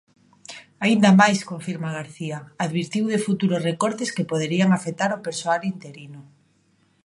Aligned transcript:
Aínda 0.85 1.09
máis, 1.21 1.39
confirma 1.51 1.89
García, 1.99 2.37
advertiu 2.65 3.03
de 3.13 3.23
futuros 3.27 3.63
recortes 3.69 4.09
que 4.15 4.29
poderían 4.31 4.69
afectar 4.73 5.09
o 5.17 5.23
persoal 5.27 5.61
interino. 5.73 6.21